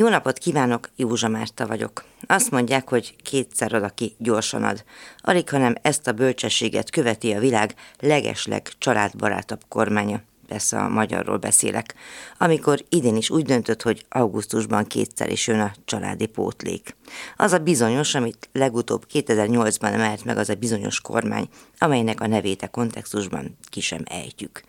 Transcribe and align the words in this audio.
Jó 0.00 0.08
napot 0.08 0.38
kívánok, 0.38 0.90
Józsa 0.96 1.28
Márta 1.28 1.66
vagyok. 1.66 2.04
Azt 2.26 2.50
mondják, 2.50 2.88
hogy 2.88 3.16
kétszer 3.22 3.74
ad, 3.74 3.82
aki 3.82 4.14
gyorsan 4.18 4.64
ad. 4.64 4.84
Alig, 5.18 5.48
hanem 5.48 5.74
ezt 5.82 6.06
a 6.06 6.12
bölcsességet 6.12 6.90
követi 6.90 7.32
a 7.32 7.40
világ 7.40 7.74
legesleg 8.00 8.68
családbarátabb 8.78 9.60
kormánya. 9.68 10.22
Persze 10.48 10.78
a 10.78 10.88
magyarról 10.88 11.36
beszélek. 11.36 11.94
Amikor 12.38 12.84
idén 12.88 13.16
is 13.16 13.30
úgy 13.30 13.44
döntött, 13.44 13.82
hogy 13.82 14.04
augusztusban 14.08 14.86
kétszer 14.86 15.30
is 15.30 15.46
jön 15.46 15.60
a 15.60 15.72
családi 15.84 16.26
pótlék. 16.26 16.96
Az 17.36 17.52
a 17.52 17.58
bizonyos, 17.58 18.14
amit 18.14 18.48
legutóbb 18.52 19.06
2008-ban 19.12 19.92
emelt 19.92 20.24
meg 20.24 20.36
az 20.36 20.48
a 20.48 20.54
bizonyos 20.54 21.00
kormány, 21.00 21.48
amelynek 21.78 22.20
a 22.20 22.26
nevét 22.26 22.62
a 22.62 22.68
kontextusban 22.68 23.56
ki 23.70 23.80
sem 23.80 24.02
ejtjük. 24.04 24.62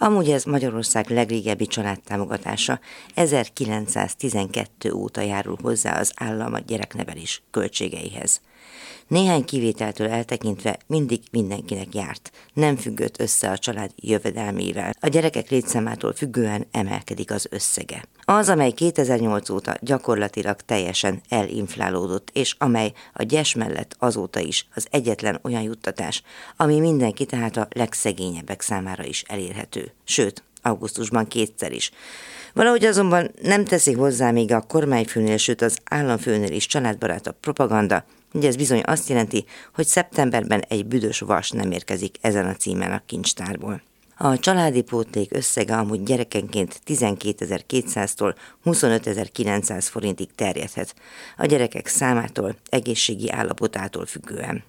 Amúgy 0.00 0.30
ez 0.30 0.44
Magyarország 0.44 1.10
legrégebbi 1.10 1.66
családtámogatása 1.66 2.80
1912 3.14 4.92
óta 4.92 5.20
járul 5.20 5.58
hozzá 5.62 5.98
az 6.00 6.12
állam 6.16 6.54
a 6.54 6.58
gyereknevelés 6.58 7.42
költségeihez. 7.50 8.40
Néhány 9.08 9.44
kivételtől 9.44 10.08
eltekintve 10.08 10.78
mindig 10.86 11.20
mindenkinek 11.30 11.94
járt, 11.94 12.30
nem 12.52 12.76
függött 12.76 13.20
össze 13.20 13.50
a 13.50 13.58
család 13.58 13.90
jövedelmével. 13.96 14.94
A 15.00 15.08
gyerekek 15.08 15.50
létszámától 15.50 16.12
függően 16.12 16.66
emelkedik 16.70 17.30
az 17.30 17.46
összege. 17.50 18.04
Az, 18.30 18.48
amely 18.48 18.70
2008 18.70 19.50
óta 19.50 19.76
gyakorlatilag 19.80 20.56
teljesen 20.60 21.20
elinflálódott, 21.28 22.30
és 22.32 22.54
amely 22.58 22.92
a 23.12 23.22
gyes 23.22 23.54
mellett 23.54 23.96
azóta 23.98 24.40
is 24.40 24.66
az 24.74 24.86
egyetlen 24.90 25.38
olyan 25.42 25.62
juttatás, 25.62 26.22
ami 26.56 26.80
mindenki 26.80 27.24
tehát 27.24 27.56
a 27.56 27.68
legszegényebbek 27.70 28.60
számára 28.60 29.04
is 29.04 29.22
elérhető. 29.22 29.92
Sőt, 30.04 30.42
augusztusban 30.62 31.28
kétszer 31.28 31.72
is. 31.72 31.90
Valahogy 32.52 32.84
azonban 32.84 33.30
nem 33.42 33.64
teszi 33.64 33.92
hozzá 33.92 34.30
még 34.30 34.52
a 34.52 34.60
kormányfőnél, 34.60 35.36
sőt 35.36 35.62
az 35.62 35.78
államfőnél 35.84 36.52
is 36.52 36.66
családbarátabb 36.66 37.36
propaganda, 37.40 38.04
Ugye 38.32 38.48
ez 38.48 38.56
bizony 38.56 38.82
azt 38.84 39.08
jelenti, 39.08 39.44
hogy 39.74 39.86
szeptemberben 39.86 40.64
egy 40.68 40.86
büdös 40.86 41.20
vas 41.20 41.50
nem 41.50 41.70
érkezik 41.70 42.16
ezen 42.20 42.46
a 42.46 42.54
címen 42.54 42.92
a 42.92 43.02
kincstárból. 43.06 43.82
A 44.20 44.38
családi 44.38 44.82
pótlék 44.82 45.34
összege 45.34 45.76
amúgy 45.76 46.02
gyerekenként 46.02 46.80
12.200-tól 46.86 48.34
25.900 48.64 49.86
forintig 49.90 50.28
terjedhet, 50.34 50.94
a 51.36 51.46
gyerekek 51.46 51.86
számától, 51.86 52.56
egészségi 52.68 53.30
állapotától 53.30 54.06
függően. 54.06 54.64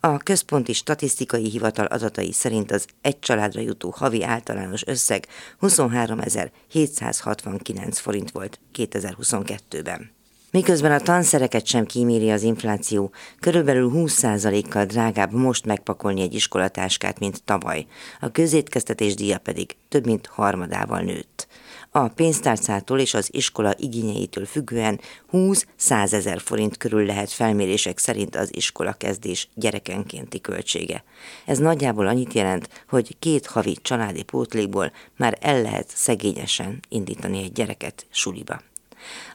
A 0.00 0.16
Központi 0.16 0.72
Statisztikai 0.72 1.50
Hivatal 1.50 1.86
adatai 1.86 2.32
szerint 2.32 2.70
az 2.70 2.86
egy 3.00 3.18
családra 3.18 3.60
jutó 3.60 3.94
havi 3.96 4.24
általános 4.24 4.86
összeg 4.86 5.26
23.769 5.60 7.92
forint 7.92 8.30
volt 8.30 8.60
2022-ben. 8.74 10.13
Miközben 10.54 10.92
a 10.92 11.00
tanszereket 11.00 11.66
sem 11.66 11.86
kíméri 11.86 12.30
az 12.30 12.42
infláció, 12.42 13.10
körülbelül 13.40 13.90
20%-kal 13.94 14.84
drágább 14.84 15.32
most 15.32 15.66
megpakolni 15.66 16.20
egy 16.20 16.34
iskolatáskát, 16.34 17.18
mint 17.18 17.42
tavaly. 17.44 17.86
A 18.20 18.30
közétkeztetés 18.30 19.14
díja 19.14 19.38
pedig 19.38 19.76
több 19.88 20.06
mint 20.06 20.26
harmadával 20.26 21.00
nőtt. 21.00 21.46
A 21.90 22.08
pénztárcától 22.08 22.98
és 22.98 23.14
az 23.14 23.28
iskola 23.32 23.74
igényeitől 23.78 24.46
függően 24.46 25.00
20-100 25.32 26.12
ezer 26.12 26.40
forint 26.40 26.76
körül 26.76 27.06
lehet 27.06 27.30
felmérések 27.30 27.98
szerint 27.98 28.36
az 28.36 28.56
iskola 28.56 28.92
kezdés 28.92 29.48
gyerekenkénti 29.54 30.40
költsége. 30.40 31.04
Ez 31.44 31.58
nagyjából 31.58 32.06
annyit 32.06 32.32
jelent, 32.32 32.68
hogy 32.88 33.16
két 33.18 33.46
havi 33.46 33.76
családi 33.82 34.22
pótlékból 34.22 34.92
már 35.16 35.38
el 35.40 35.62
lehet 35.62 35.90
szegényesen 35.94 36.80
indítani 36.88 37.42
egy 37.42 37.52
gyereket 37.52 38.06
suliba. 38.10 38.60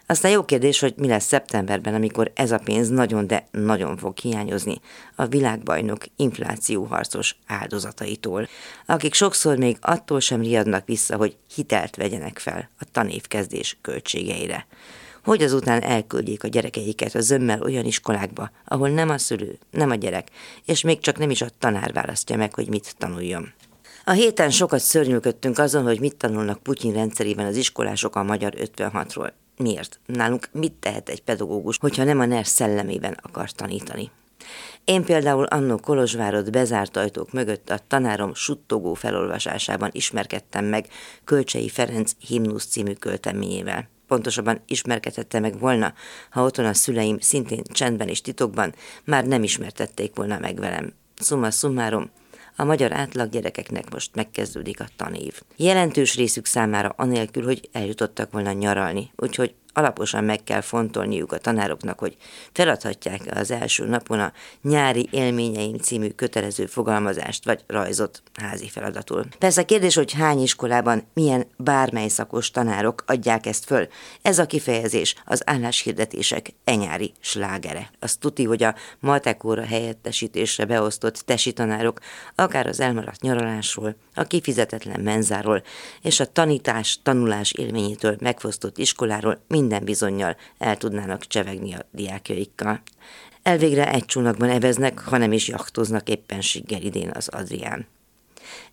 Aztán 0.05 0.31
jó 0.31 0.45
kérdés, 0.45 0.79
hogy 0.79 0.93
mi 0.97 1.07
lesz 1.07 1.25
szeptemberben, 1.25 1.93
amikor 1.93 2.31
ez 2.35 2.51
a 2.51 2.57
pénz 2.63 2.89
nagyon, 2.89 3.27
de 3.27 3.47
nagyon 3.51 3.97
fog 3.97 4.17
hiányozni 4.17 4.79
a 5.15 5.25
világbajnok 5.25 6.03
inflációharcos 6.15 7.35
áldozataitól, 7.47 8.47
akik 8.85 9.13
sokszor 9.13 9.57
még 9.57 9.77
attól 9.81 10.19
sem 10.19 10.41
riadnak 10.41 10.85
vissza, 10.85 11.17
hogy 11.17 11.37
hitelt 11.55 11.95
vegyenek 11.95 12.39
fel 12.39 12.69
a 12.79 12.85
tanévkezdés 12.91 13.77
költségeire. 13.81 14.67
Hogy 15.23 15.43
azután 15.43 15.81
elküldjék 15.81 16.43
a 16.43 16.47
gyerekeiket 16.47 17.15
a 17.15 17.21
zömmel 17.21 17.61
olyan 17.61 17.85
iskolákba, 17.85 18.51
ahol 18.65 18.89
nem 18.89 19.09
a 19.09 19.17
szülő, 19.17 19.57
nem 19.71 19.89
a 19.89 19.95
gyerek, 19.95 20.27
és 20.65 20.81
még 20.81 20.99
csak 20.99 21.17
nem 21.17 21.29
is 21.29 21.41
a 21.41 21.49
tanár 21.59 21.93
választja 21.93 22.37
meg, 22.37 22.53
hogy 22.53 22.69
mit 22.69 22.95
tanuljon. 22.97 23.53
A 24.03 24.11
héten 24.11 24.49
sokat 24.49 24.79
szörnyűködtünk 24.79 25.57
azon, 25.57 25.83
hogy 25.83 25.99
mit 25.99 26.15
tanulnak 26.15 26.63
Putyin 26.63 26.93
rendszerében 26.93 27.45
az 27.45 27.55
iskolások 27.55 28.15
a 28.15 28.23
magyar 28.23 28.53
56-ról. 28.57 29.31
Miért? 29.63 29.99
Nálunk 30.05 30.49
mit 30.51 30.73
tehet 30.73 31.09
egy 31.09 31.21
pedagógus, 31.21 31.77
hogyha 31.77 32.03
nem 32.03 32.19
a 32.19 32.25
NER 32.25 32.45
szellemében 32.45 33.17
akar 33.21 33.51
tanítani? 33.51 34.11
Én 34.83 35.03
például 35.03 35.43
annó 35.43 35.77
Kolozsvárod 35.77 36.49
bezárt 36.49 36.97
ajtók 36.97 37.31
mögött 37.31 37.69
a 37.69 37.79
tanárom 37.87 38.33
suttogó 38.33 38.93
felolvasásában 38.93 39.89
ismerkedtem 39.93 40.65
meg 40.65 40.87
Kölcsei 41.23 41.69
Ferenc 41.69 42.11
himnusz 42.27 42.65
című 42.65 42.93
költeményével. 42.93 43.89
Pontosabban 44.07 44.61
ismerkedhette 44.67 45.39
meg 45.39 45.59
volna, 45.59 45.93
ha 46.29 46.43
otthon 46.43 46.65
a 46.65 46.73
szüleim 46.73 47.19
szintén 47.19 47.63
csendben 47.63 48.07
és 48.07 48.21
titokban 48.21 48.73
már 49.03 49.25
nem 49.25 49.43
ismertették 49.43 50.15
volna 50.15 50.39
meg 50.39 50.59
velem. 50.59 50.93
Summa 51.15 51.51
summarum, 51.51 52.09
a 52.59 52.63
magyar 52.63 52.91
átlag 52.91 53.29
gyerekeknek 53.29 53.89
most 53.91 54.15
megkezdődik 54.15 54.79
a 54.79 54.87
tanév. 54.95 55.41
Jelentős 55.55 56.15
részük 56.15 56.45
számára 56.45 56.93
anélkül, 56.97 57.43
hogy 57.43 57.69
eljutottak 57.71 58.31
volna 58.31 58.51
nyaralni, 58.51 59.11
úgyhogy 59.15 59.53
alaposan 59.73 60.23
meg 60.23 60.43
kell 60.43 60.61
fontolniuk 60.61 61.31
a 61.31 61.37
tanároknak, 61.37 61.99
hogy 61.99 62.17
feladhatják 62.51 63.21
az 63.35 63.51
első 63.51 63.85
napon 63.85 64.19
a 64.19 64.33
nyári 64.61 65.07
élményeim 65.11 65.77
című 65.77 66.09
kötelező 66.09 66.65
fogalmazást 66.65 67.45
vagy 67.45 67.63
rajzot 67.67 68.23
házi 68.33 68.69
feladatul. 68.69 69.25
Persze 69.37 69.61
a 69.61 69.65
kérdés, 69.65 69.95
hogy 69.95 70.13
hány 70.13 70.41
iskolában 70.41 71.03
milyen 71.13 71.45
bármely 71.57 72.07
szakos 72.07 72.51
tanárok 72.51 73.03
adják 73.05 73.45
ezt 73.45 73.65
föl. 73.65 73.87
Ez 74.21 74.39
a 74.39 74.45
kifejezés 74.45 75.15
az 75.25 75.41
álláshirdetések 75.45 76.53
enyári 76.63 77.13
slágere. 77.19 77.91
Az 77.99 78.15
tuti, 78.15 78.43
hogy 78.43 78.63
a 78.63 78.75
matekóra 78.99 79.65
helyettesítésre 79.65 80.65
beosztott 80.65 81.15
tesi 81.15 81.51
tanárok 81.51 81.99
akár 82.35 82.67
az 82.67 82.79
elmaradt 82.79 83.21
nyaralásról, 83.21 83.95
a 84.13 84.23
kifizetetlen 84.23 84.99
menzáról 84.99 85.63
és 86.01 86.19
a 86.19 86.25
tanítás, 86.25 86.99
tanulás 87.03 87.51
élményétől 87.51 88.15
megfosztott 88.19 88.77
iskoláról 88.77 89.41
minden 89.59 89.83
bizonyal 89.83 90.35
el 90.57 90.77
tudnának 90.77 91.27
csevegni 91.27 91.73
a 91.73 91.85
diákjaikkal. 91.91 92.81
Elvégre 93.43 93.91
egy 93.91 94.05
csónakban 94.05 94.49
eveznek, 94.49 94.99
hanem 94.99 95.31
is 95.31 95.47
jachtoznak 95.47 96.09
éppenséggel 96.09 96.81
idén 96.81 97.11
az 97.13 97.27
Adrián. 97.27 97.87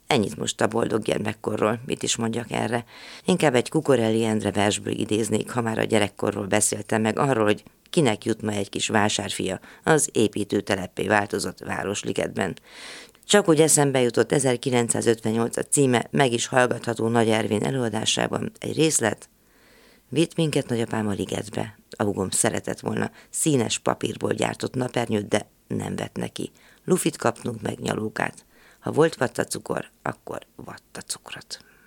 Ennyit 0.06 0.36
most 0.36 0.60
a 0.60 0.66
boldog 0.66 1.02
gyermekkorról, 1.02 1.80
mit 1.86 2.02
is 2.02 2.16
mondjak 2.16 2.50
erre. 2.50 2.84
Inkább 3.24 3.54
egy 3.54 3.68
Kukorelli 3.68 4.24
Endre 4.24 4.50
versből 4.50 4.92
idéznék, 4.92 5.50
ha 5.50 5.60
már 5.60 5.78
a 5.78 5.84
gyerekkorról 5.84 6.46
beszéltem 6.46 7.02
meg 7.02 7.18
arról, 7.18 7.44
hogy 7.44 7.62
kinek 7.90 8.24
jut 8.24 8.42
ma 8.42 8.50
egy 8.50 8.68
kis 8.68 8.88
vásárfia 8.88 9.60
az 9.84 10.08
építőtelepé 10.12 11.06
változott 11.06 11.58
Városligetben. 11.58 12.56
Csak 13.24 13.48
úgy 13.48 13.60
eszembe 13.60 14.00
jutott 14.00 14.32
1958 14.32 15.56
a 15.56 15.62
címe, 15.62 16.06
meg 16.10 16.32
is 16.32 16.46
hallgatható 16.46 17.08
Nagy 17.08 17.28
Ervin 17.28 17.64
előadásában 17.64 18.52
egy 18.58 18.76
részlet, 18.76 19.28
Vitt 20.08 20.36
minket 20.36 20.68
nagyapám 20.68 21.08
a 21.08 21.12
ligetbe. 21.12 21.78
A 21.90 22.02
hugom 22.02 22.30
szeretett 22.30 22.80
volna 22.80 23.10
színes 23.30 23.78
papírból 23.78 24.32
gyártott 24.32 24.74
napernyőt, 24.74 25.28
de 25.28 25.48
nem 25.66 25.96
vett 25.96 26.16
neki. 26.16 26.50
Lufit 26.84 27.16
kapnunk 27.16 27.62
meg 27.62 27.78
nyalókát. 27.78 28.44
Ha 28.78 28.92
volt 28.92 29.14
vatta 29.14 29.44
cukor, 29.44 29.90
akkor 30.02 30.46
vatta 30.56 31.00
cukrot. 31.00 31.64